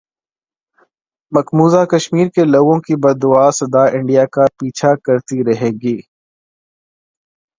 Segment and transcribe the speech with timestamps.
[1.31, 5.97] مقبوضہ کشمیر کے لوگوں کی بددعا سدا انڈیا کا پیچھا کرتی رہے گی